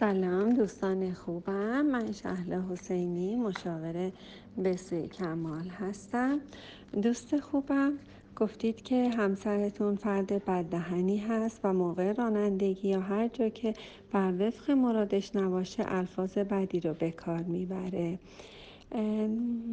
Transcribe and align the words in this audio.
سلام 0.00 0.54
دوستان 0.54 1.14
خوبم. 1.14 1.86
من 1.86 2.12
شهله 2.12 2.62
حسینی 2.72 3.36
مشاور 3.36 4.12
بسوی 4.64 5.08
کمال 5.08 5.68
هستم. 5.68 6.40
دوست 7.02 7.40
خوبم 7.40 7.92
گفتید 8.36 8.82
که 8.82 9.08
همسرتون 9.08 9.96
فرد 9.96 10.44
بددهنی 10.44 11.18
هست 11.18 11.60
و 11.64 11.72
موقع 11.72 12.12
رانندگی 12.12 12.88
یا 12.88 13.00
هر 13.00 13.28
جا 13.28 13.48
که 13.48 13.74
بر 14.12 14.32
وفق 14.38 14.70
مرادش 14.70 15.36
نباشه 15.36 15.84
الفاظ 15.86 16.38
بدی 16.38 16.80
رو 16.80 16.94
به 16.94 17.10
کار 17.10 17.42
می‌بره. 17.42 18.18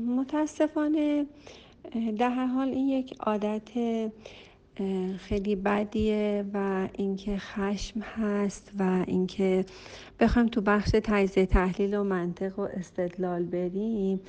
متاسفانه 0.07 1.25
در 2.17 2.45
حال 2.45 2.69
این 2.69 2.89
یک 2.89 3.15
عادت 3.19 3.69
خیلی 5.17 5.55
بدیه 5.55 6.45
و 6.53 6.87
اینکه 6.93 7.37
خشم 7.37 7.99
هست 7.99 8.71
و 8.79 9.03
اینکه 9.07 9.65
بخوایم 10.19 10.47
تو 10.47 10.61
بخش 10.61 10.89
تجزیه 11.03 11.45
تحلیل 11.45 11.93
و 11.93 12.03
منطق 12.03 12.59
و 12.59 12.61
استدلال 12.61 13.43
بریم. 13.43 14.19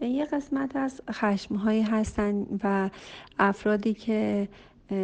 یه 0.00 0.24
قسمت 0.24 0.76
از 0.76 1.00
خشم 1.10 1.54
هایی 1.54 1.82
هستن 1.82 2.46
و 2.64 2.90
افرادی 3.38 3.94
که 3.94 4.48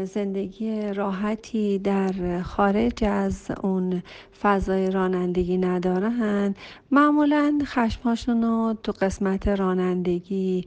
زندگی 0.05 0.93
راحتی 0.93 1.79
در 1.79 2.43
خارج 2.43 3.05
از 3.05 3.51
اون 3.63 4.03
فضای 4.43 4.91
رانندگی 4.91 5.59
ندارن. 5.59 6.55
معمولا 6.91 7.59
خشمهاشون 7.65 8.43
رو 8.43 8.77
تو 8.83 8.93
قسمت 8.93 9.49
رانندگی 9.49 10.65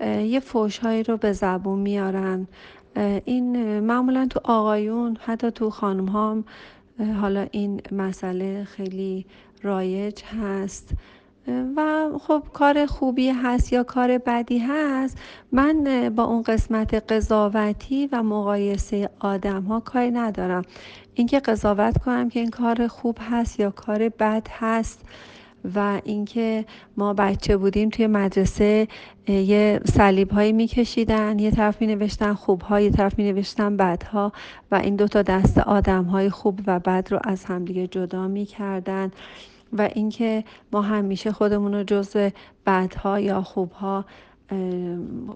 یه 0.00 0.40
فوشهایی 0.40 1.02
رو 1.02 1.16
به 1.16 1.32
زبون 1.32 1.78
میارن. 1.78 2.46
این 3.24 3.80
معمولا 3.80 4.26
تو 4.30 4.40
آقایون 4.44 5.16
حتی 5.20 5.50
تو 5.50 5.70
خانم 5.70 6.06
ها 6.06 6.44
حالا 7.20 7.46
این 7.50 7.80
مسئله 7.92 8.64
خیلی 8.64 9.26
رایج 9.62 10.22
هست. 10.22 10.94
و 11.76 12.10
خب 12.20 12.42
کار 12.52 12.86
خوبی 12.86 13.28
هست 13.28 13.72
یا 13.72 13.82
کار 13.82 14.18
بدی 14.18 14.58
هست 14.58 15.18
من 15.52 16.08
با 16.16 16.24
اون 16.24 16.42
قسمت 16.42 17.12
قضاوتی 17.12 18.08
و 18.12 18.22
مقایسه 18.22 19.10
آدم 19.20 19.62
ها 19.62 19.80
کاری 19.80 20.10
ندارم. 20.10 20.62
اینکه 21.14 21.40
قضاوت 21.40 21.98
کنم 21.98 22.28
که 22.28 22.40
این 22.40 22.50
کار 22.50 22.86
خوب 22.86 23.18
هست 23.30 23.60
یا 23.60 23.70
کار 23.70 24.08
بد 24.08 24.46
هست 24.50 25.04
و 25.74 26.00
اینکه 26.04 26.64
ما 26.96 27.14
بچه 27.14 27.56
بودیم 27.56 27.88
توی 27.88 28.06
مدرسه 28.06 28.88
یه 29.28 29.80
صلیب 29.84 30.30
هایی 30.30 30.52
میکشیدن 30.52 31.38
یه 31.38 31.50
طرف 31.50 31.80
می 31.80 31.86
نوشتن 31.86 32.34
خوب 32.34 32.62
ها 32.62 32.80
یه 32.80 32.90
طرف 32.90 33.18
می 33.18 33.32
نوشتن 33.32 33.76
بد 33.76 34.02
ها 34.02 34.32
و 34.70 34.74
این 34.74 34.96
دو 34.96 35.08
تا 35.08 35.22
دست 35.22 35.58
آدم 35.58 36.04
های 36.04 36.30
خوب 36.30 36.60
و 36.66 36.78
بد 36.78 37.08
رو 37.10 37.18
از 37.24 37.44
همدیگه 37.44 37.86
جدا 37.86 38.28
می‌کردن 38.28 39.10
و 39.72 39.88
اینکه 39.94 40.44
ما 40.72 40.82
همیشه 40.82 41.32
خودمون 41.32 41.74
رو 41.74 41.82
جز 41.82 42.16
بدها 42.66 43.20
یا 43.20 43.42
خوبها 43.42 44.04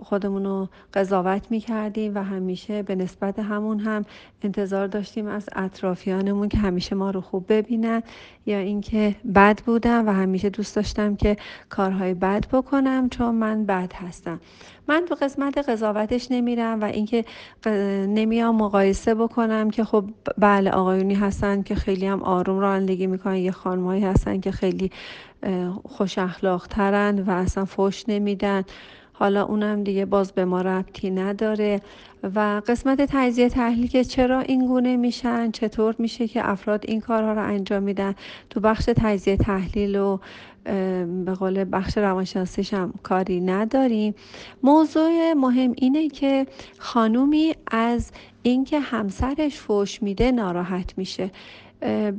خودمون 0.02 0.44
رو 0.44 0.68
قضاوت 0.94 1.46
می 1.50 1.60
کردیم 1.60 2.14
و 2.14 2.22
همیشه 2.22 2.82
به 2.82 2.94
نسبت 2.94 3.38
همون 3.38 3.80
هم 3.80 4.04
انتظار 4.42 4.86
داشتیم 4.86 5.26
از 5.26 5.48
اطرافیانمون 5.56 6.48
که 6.48 6.58
همیشه 6.58 6.94
ما 6.94 7.10
رو 7.10 7.20
خوب 7.20 7.44
ببینن 7.48 8.02
یا 8.46 8.58
اینکه 8.58 9.16
بد 9.34 9.60
بودم 9.66 10.08
و 10.08 10.12
همیشه 10.12 10.50
دوست 10.50 10.76
داشتم 10.76 11.16
که 11.16 11.36
کارهای 11.68 12.14
بد 12.14 12.46
بکنم 12.52 13.08
چون 13.08 13.34
من 13.34 13.66
بد 13.66 13.92
هستم. 13.92 14.40
من 14.88 15.04
تو 15.08 15.14
قسمت 15.14 15.58
قضاوتش 15.58 16.30
نمیرم 16.30 16.80
و 16.80 16.84
اینکه 16.84 17.24
نمیام 18.06 18.56
مقایسه 18.56 19.14
بکنم 19.14 19.70
که 19.70 19.84
خب 19.84 20.04
بله 20.38 20.70
آقایونی 20.70 21.14
هستن 21.14 21.62
که 21.62 21.74
خیلی 21.74 22.06
هم 22.06 22.22
آروم 22.22 22.58
رانندگی 22.58 23.06
می‌کنن 23.06 23.36
یه 23.36 23.50
خانمایی 23.50 24.04
هستن 24.04 24.40
که 24.40 24.50
خیلی 24.50 24.90
خوش 25.84 26.18
اخلاق 26.18 26.66
ترن 26.66 27.18
و 27.20 27.30
اصلا 27.30 27.64
فوش 27.64 28.04
نمیدن. 28.08 28.64
حالا 29.16 29.44
اونم 29.44 29.84
دیگه 29.84 30.04
باز 30.04 30.32
به 30.32 30.44
ما 30.44 30.60
ربطی 30.60 31.10
نداره. 31.10 31.80
و 32.34 32.62
قسمت 32.66 33.06
تجزیه 33.08 33.48
تحلیل 33.48 33.86
که 33.86 34.04
چرا 34.04 34.40
این 34.40 34.66
گونه 34.66 34.96
میشن 34.96 35.50
چطور 35.50 35.94
میشه 35.98 36.28
که 36.28 36.50
افراد 36.50 36.84
این 36.88 37.00
کارها 37.00 37.32
رو 37.32 37.42
انجام 37.42 37.82
میدن. 37.82 38.14
تو 38.50 38.60
بخش 38.60 38.84
تجزیه 38.96 39.36
تحلیل 39.36 39.96
و 39.96 40.18
به 41.24 41.34
قول 41.38 41.64
بخش 41.72 41.98
روانشناسیش 41.98 42.74
هم 42.74 42.94
کاری 43.02 43.40
نداریم. 43.40 44.14
موضوع 44.62 45.32
مهم 45.32 45.72
اینه 45.76 46.08
که 46.08 46.46
خانومی 46.78 47.54
از 47.66 48.12
اینکه 48.42 48.80
همسرش 48.80 49.56
فوش 49.56 50.02
میده 50.02 50.32
ناراحت 50.32 50.98
میشه. 50.98 51.30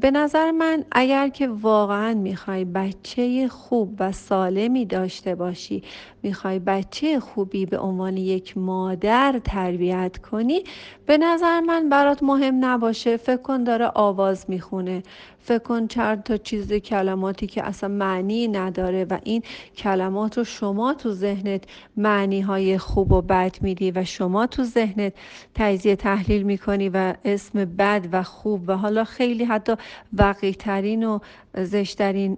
به 0.02 0.12
نظر 0.12 0.52
من 0.52 0.86
اگر 0.92 1.30
که 1.30 1.48
واقعا 1.48 2.14
می‌خوای 2.14 2.66
بچه 2.66 3.48
خوب 3.48 3.96
و 4.00 4.12
سالمی 4.12 4.86
داشته 4.86 5.36
باشی 5.36 5.84
می‌خوای 6.24 6.60
بچه 6.60 7.20
خوبی 7.20 7.66
به 7.66 7.80
عنوان 7.80 8.18
یک 8.18 8.58
مادر 8.58 9.42
تربیت 9.44 10.18
کنی 10.18 10.64
به 11.06 11.18
نظر 11.18 11.60
من 11.60 11.90
برات 11.90 12.24
مهم 12.24 12.66
نباشه. 12.66 13.18
فکر 13.18 13.38
کن 13.38 13.64
داره 13.64 13.92
آواز 13.96 14.46
می‌خونه. 14.48 15.04
فکر 15.40 15.58
کن 15.60 15.88
چند 15.88 16.24
تا 16.24 16.38
چیز 16.38 16.74
کلماتی 16.74 17.48
که 17.48 17.64
اصلا 17.64 17.90
معنی 17.90 18.48
نداره 18.48 19.06
و 19.06 19.18
این 19.24 19.44
کلمات 19.78 20.38
رو 20.38 20.44
شما 20.44 20.94
تو 20.94 21.12
ذهنت 21.12 21.64
معنی 21.98 22.42
های 22.42 22.78
خوب 22.78 23.12
و 23.12 23.22
بد 23.22 23.56
میدی 23.62 23.92
و 23.92 24.04
شما 24.04 24.48
تو 24.48 24.64
ذهنت 24.64 25.14
تجزیه 25.56 25.96
تحلیل 25.96 26.44
می‌کنی 26.44 26.90
و 26.90 27.14
اسم 27.26 27.66
بد 27.66 28.08
و 28.12 28.24
خوب 28.24 28.64
و 28.68 28.78
حالا 28.78 29.04
خیلی 29.04 29.46
حتی 29.56 29.76
وقیترین 30.14 31.04
و 31.04 31.20
زشترین 31.58 32.38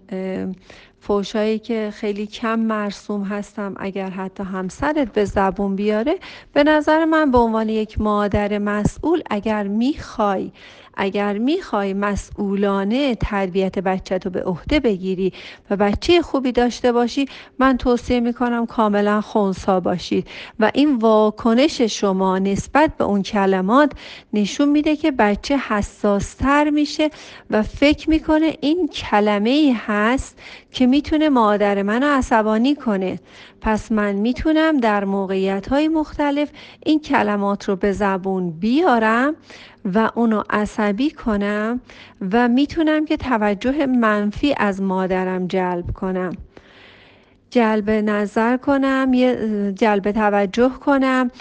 فوشایی 0.99 1.59
که 1.59 1.91
خیلی 1.93 2.27
کم 2.27 2.59
مرسوم 2.59 3.23
هستم 3.23 3.73
اگر 3.77 4.09
حتی 4.09 4.43
همسرت 4.43 5.13
به 5.13 5.25
زبون 5.25 5.75
بیاره 5.75 6.15
به 6.53 6.63
نظر 6.63 7.05
من 7.05 7.31
به 7.31 7.37
عنوان 7.37 7.69
یک 7.69 8.01
مادر 8.01 8.57
مسئول 8.57 9.21
اگر 9.29 9.67
می‌خوای 9.67 10.51
اگر 10.99 11.37
می‌خوای 11.37 11.93
مسئولانه 11.93 13.15
تربیت 13.15 13.79
بچه 13.79 14.19
تو 14.19 14.29
به 14.29 14.43
عهده 14.43 14.79
بگیری 14.79 15.33
و 15.69 15.75
بچه 15.75 16.21
خوبی 16.21 16.51
داشته 16.51 16.91
باشی 16.91 17.25
من 17.59 17.77
توصیه 17.77 18.19
می‌کنم 18.19 18.65
کاملا 18.65 19.21
خونسا 19.21 19.79
باشید 19.79 20.27
و 20.59 20.71
این 20.73 20.95
واکنش 20.95 21.81
شما 21.81 22.39
نسبت 22.39 22.97
به 22.97 23.03
اون 23.03 23.23
کلمات 23.23 23.91
نشون 24.33 24.69
میده 24.69 24.95
که 24.95 25.11
بچه 25.11 25.57
حساستر 25.57 26.69
میشه 26.69 27.09
و 27.49 27.63
فکر 27.63 28.09
می‌کنه 28.09 28.57
این 28.61 28.87
کلمه 28.87 29.49
ای 29.49 29.71
هست 29.71 30.39
که 30.71 30.87
می‌تونه 30.87 31.29
مادر 31.29 31.83
منو 31.83 32.05
عصبانی 32.05 32.75
کنه. 32.75 33.19
پس 33.61 33.91
من 33.91 34.11
می‌تونم 34.11 34.79
در 34.79 35.05
موقعیت 35.05 35.67
های 35.67 35.87
مختلف 35.87 36.49
این 36.85 36.99
کلمات 36.99 37.69
رو 37.69 37.75
به 37.75 37.91
زبون 37.91 38.49
بیارم 38.49 39.35
و 39.93 40.11
اونو 40.15 40.43
عصبی 40.49 41.11
کنم 41.11 41.81
و 42.31 42.47
می‌تونم 42.47 43.05
که 43.05 43.17
توجه 43.17 43.85
منفی 43.85 44.55
از 44.57 44.81
مادرم 44.81 45.47
جلب 45.47 45.91
کنم. 45.91 46.33
جلب 47.49 47.89
نظر 47.89 48.57
کنم 48.57 49.11
جلب 49.71 50.11
توجه 50.11 50.69
کنم. 50.69 51.31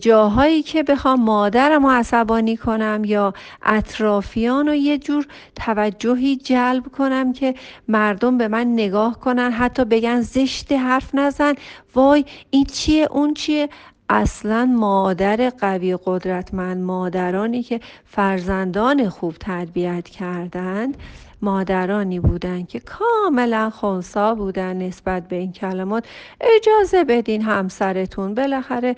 جاهایی 0.00 0.62
که 0.62 0.82
بخوام 0.82 1.20
مادرم 1.20 1.86
رو 1.86 1.92
عصبانی 1.92 2.56
کنم 2.56 3.02
یا 3.04 3.34
اطرافیان 3.62 4.66
رو 4.66 4.74
یه 4.74 4.98
جور 4.98 5.26
توجهی 5.56 6.36
جلب 6.36 6.86
کنم 6.86 7.32
که 7.32 7.54
مردم 7.88 8.38
به 8.38 8.48
من 8.48 8.72
نگاه 8.72 9.20
کنن 9.20 9.52
حتی 9.52 9.84
بگن 9.84 10.20
زشت 10.20 10.72
حرف 10.72 11.14
نزن. 11.14 11.54
وای 11.94 12.24
این 12.50 12.64
چیه 12.64 13.08
اون 13.10 13.34
چیه؟ 13.34 13.68
اصلا 14.14 14.64
مادر 14.64 15.50
قوی 15.50 15.98
قدرتمند 16.04 16.82
مادرانی 16.82 17.62
که 17.62 17.80
فرزندان 18.04 19.08
خوب 19.08 19.34
تربیت 19.34 20.08
کردند 20.08 20.96
مادرانی 21.42 22.20
بودند 22.20 22.68
که 22.68 22.80
کاملا 22.80 23.70
خونسا 23.70 24.34
بودن 24.34 24.76
نسبت 24.76 25.28
به 25.28 25.36
این 25.36 25.52
کلمات. 25.52 26.04
اجازه 26.40 27.04
بدین 27.04 27.42
همسرتون 27.42 28.34
بالاخره 28.34 28.96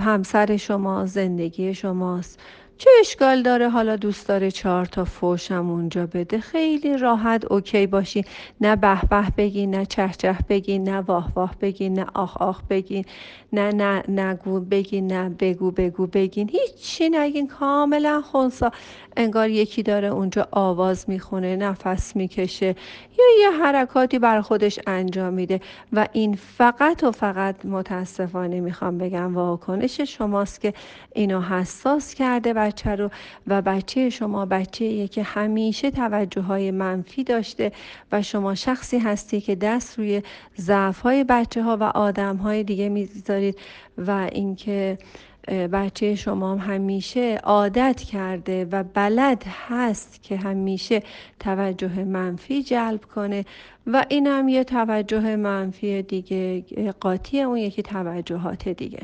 همسر 0.00 0.56
شما 0.56 1.06
زندگی 1.06 1.74
شماست. 1.74 2.40
چه 2.78 2.90
اشکال 3.00 3.42
داره 3.42 3.68
حالا 3.68 3.96
دوست 3.96 4.28
داره 4.28 4.50
چهار 4.50 4.84
تا 4.86 5.04
فوشم 5.04 5.70
اونجا 5.70 6.06
بده؟ 6.06 6.40
خیلی 6.40 6.96
راحت 6.98 7.44
اوکی 7.52 7.86
باشین 7.86 8.24
نه 8.60 8.76
به 8.76 9.00
به 9.10 9.22
بگین 9.36 9.74
نه 9.74 9.86
چه 9.86 10.10
چه 10.18 10.36
بگین 10.48 10.88
نه 10.88 10.96
واه 11.00 11.32
واه 11.34 11.54
بگین 11.60 11.94
نه 11.98 12.06
آخ 12.14 12.36
آخ 12.36 12.62
بگین 12.70 13.04
نه 13.52 13.72
نه 13.72 14.02
نگو 14.08 14.60
بگین 14.60 15.06
نه 15.12 15.28
بگو 15.28 15.70
بگو 15.70 16.06
بگین 16.06 16.48
هیچی 16.50 17.08
نگین 17.08 17.46
کاملا 17.48 18.20
خونسا. 18.22 18.70
انگار 19.16 19.50
یکی 19.50 19.82
داره 19.82 20.08
اونجا 20.08 20.48
آواز 20.50 21.04
می‌خونه 21.10 21.56
نفس 21.56 22.16
می‌کشه. 22.16 22.74
یا 23.18 23.24
یه 23.40 23.50
حرکاتی 23.50 24.18
بر 24.18 24.40
خودش 24.40 24.78
انجام 24.86 25.34
میده. 25.34 25.60
و 25.92 26.08
این 26.12 26.34
فقط 26.34 27.04
و 27.04 27.10
فقط 27.10 27.64
متاسفانه 27.64 28.60
می‌خوام 28.60 28.98
بگم 28.98 29.34
واکنش 29.34 30.00
شماست 30.00 30.60
که 30.60 30.74
اینو 31.14 31.40
حساس 31.40 32.14
کرده 32.14 32.52
بچه 32.52 32.96
رو 32.96 33.10
و 33.46 33.62
بچه 33.62 34.10
شما 34.10 34.46
بچه 34.46 35.08
که 35.08 35.22
همیشه 35.22 35.90
توجه 35.90 36.40
های 36.40 36.70
منفی 36.70 37.24
داشته 37.24 37.72
و 38.12 38.22
شما 38.22 38.54
شخصی 38.54 38.98
هستی 38.98 39.40
که 39.40 39.54
دست 39.54 39.98
روی 39.98 40.22
ضعف 40.60 41.00
های 41.00 41.24
بچه 41.24 41.62
ها 41.62 41.76
و 41.76 41.82
آدم 41.82 42.36
های 42.36 42.64
دیگه 42.64 42.88
می‌ذارید 42.88 43.58
و 43.98 44.28
اینکه 44.32 44.98
بچه 45.46 46.14
شما 46.14 46.56
همیشه 46.56 47.40
عادت 47.44 48.02
کرده 48.02 48.64
و 48.64 48.84
بلد 48.94 49.44
هست 49.68 50.22
که 50.22 50.36
همیشه 50.36 51.02
توجه 51.40 52.04
منفی 52.04 52.62
جلب 52.62 53.04
کنه 53.14 53.44
و 53.86 54.04
این 54.08 54.26
هم 54.26 54.48
یه 54.48 54.64
توجه 54.64 55.36
منفی 55.36 56.02
دیگه 56.02 56.64
قاطی 57.00 57.42
اون 57.42 57.56
یکی 57.56 57.82
توجهات 57.82 58.68
دیگه. 58.68 59.00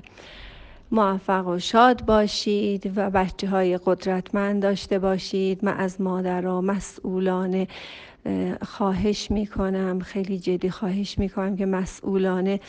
موفق 0.90 1.46
و 1.46 1.58
شاد 1.58 2.04
باشید 2.04 2.92
و 2.96 3.10
بچه 3.10 3.48
های 3.48 3.78
قدرتمند 3.84 4.62
داشته 4.62 4.98
باشید. 4.98 5.64
من 5.64 5.76
از 5.76 6.00
مادرها 6.00 6.60
مسئولانه 6.60 7.68
خواهش 8.62 9.30
می‌کنم 9.30 10.00
خیلی 10.00 10.38
جدی 10.38 10.70
خواهش 10.70 11.18
می‌کنم 11.18 11.56
که 11.56 11.66
مسئولانه 11.66 12.60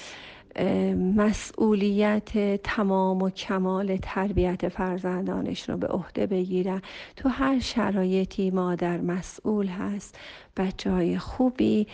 مسئولیت 1.16 2.62
تمام 2.64 3.22
و 3.22 3.30
کمال 3.30 3.98
تربیت 3.98 4.70
فرزندانش 4.70 5.70
رو 5.70 5.78
به 5.78 5.88
عهده 5.88 6.28
بگیرن. 6.28 6.82
تو 7.16 7.30
هر 7.30 7.60
شرایطی 7.60 8.52
مادر 8.52 9.02
مسئول 9.02 9.68
هست 9.68 10.20
بچه 10.58 10.92
های 10.92 11.18
خوبی 11.18 11.88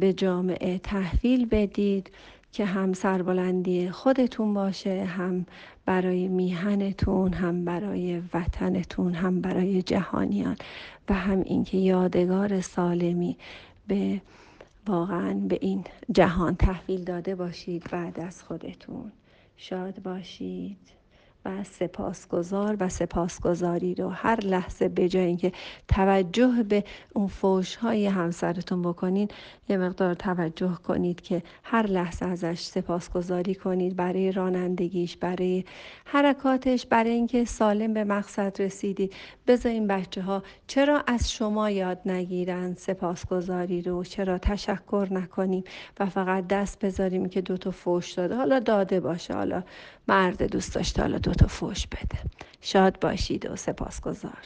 به 0.00 0.12
جامعه 0.12 0.78
تحویل 0.78 1.46
بدید 1.46 2.10
که 2.52 2.64
هم 2.64 2.92
سربلندی 2.92 3.90
خودتون 3.90 4.54
باشه 4.54 5.04
هم 5.04 5.46
برای 5.86 6.28
میهنتون 6.28 7.32
هم 7.32 7.64
برای 7.64 8.22
وطنتون 8.34 9.14
هم 9.14 9.40
برای 9.40 9.82
جهانیان. 9.82 10.56
و 11.08 11.14
هم 11.14 11.42
اینکه 11.46 11.78
یادگار 11.78 12.60
سالمی 12.60 13.36
به 13.86 14.20
واقعا 14.86 15.34
به 15.34 15.58
این 15.62 15.84
جهان 16.12 16.56
تحویل 16.56 17.04
داده 17.04 17.34
باشید 17.34 17.90
بعد 17.92 18.20
از 18.20 18.42
خودتون. 18.42 19.12
شاد 19.56 20.02
باشید. 20.02 20.90
و 21.44 21.64
سپاسگزار 21.64 22.76
و 22.80 22.88
سپاسگزاری 22.88 23.94
رو 23.94 24.08
هر 24.08 24.40
لحظه 24.40 24.88
به 24.88 25.08
جای 25.08 25.24
اینکه 25.24 25.52
توجه 25.88 26.62
به 26.68 26.84
اون 27.12 27.26
فوش 27.26 27.76
های 27.76 28.06
همسرتون 28.06 28.82
بکنین 28.82 29.28
یه 29.68 29.76
مقدار 29.76 30.14
توجه 30.14 30.74
کنید 30.74 31.20
که 31.20 31.42
هر 31.64 31.86
لحظه 31.86 32.26
ازش 32.26 32.60
سپاسگزاری 32.60 33.54
کنید 33.54 33.96
برای 33.96 34.32
رانندگیش 34.32 35.16
برای 35.16 35.64
حرکاتش 36.04 36.86
برای 36.86 37.10
اینکه 37.10 37.44
سالم 37.44 37.94
به 37.94 38.04
مقصد 38.04 38.62
رسیدید. 38.62 39.14
بذارین 39.46 39.86
بچه 39.86 40.22
ها 40.22 40.42
چرا 40.66 41.02
از 41.06 41.32
شما 41.32 41.70
یاد 41.70 42.00
نگیرن 42.06 42.74
سپاسگزاری 42.74 43.82
رو؟ 43.82 44.04
چرا 44.04 44.38
تشکر 44.38 45.08
نکنیم 45.10 45.64
و 46.00 46.06
فقط 46.06 46.46
دست 46.46 46.84
بذاریم 46.84 47.28
که 47.28 47.40
دوتا 47.40 47.70
فوش 47.70 48.12
داده؟ 48.12 48.36
حالا 48.36 48.58
داده 48.58 49.00
باشه 49.00 49.34
حالا 49.34 49.62
مرد 50.08 50.42
دوست 50.42 50.74
داشته 50.74 51.02
حالا 51.02 51.18
دوتا 51.34 51.46
فوش 51.46 51.86
بده. 51.86 52.18
شاد 52.60 53.00
باشید 53.00 53.50
و 53.50 53.56
سپاسگزار. 53.56 54.38